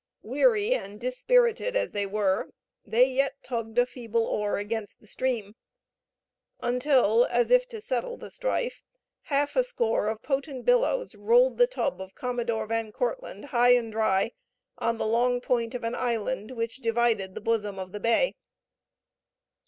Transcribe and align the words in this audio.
Weary 0.23 0.73
and 0.73 0.99
dispirited 0.99 1.75
as 1.75 1.91
they 1.91 2.07
were, 2.07 2.49
they 2.83 3.05
yet 3.05 3.35
tugged 3.43 3.77
a 3.77 3.85
feeble 3.85 4.25
oar 4.25 4.57
against 4.57 4.99
the 4.99 5.05
stream; 5.05 5.53
until, 6.59 7.25
as 7.25 7.51
if 7.51 7.67
to 7.67 7.79
settle 7.79 8.17
the 8.17 8.31
strife, 8.31 8.81
half 9.25 9.55
a 9.55 9.63
score 9.63 10.07
of 10.07 10.23
potent 10.23 10.65
billows 10.65 11.13
rolled 11.13 11.59
the 11.59 11.67
tub 11.67 12.01
of 12.01 12.15
Commodore 12.15 12.65
Van 12.65 12.91
Kortlandt 12.91 13.45
high 13.49 13.73
and 13.73 13.91
dry 13.91 14.31
on 14.79 14.97
the 14.97 15.05
long 15.05 15.39
point 15.39 15.75
of 15.75 15.83
an 15.83 15.93
island 15.93 16.49
which 16.49 16.77
divided 16.77 17.35
the 17.35 17.39
bosom 17.41 17.77
of 17.77 17.91
the 17.91 17.99
bay. 17.99 18.33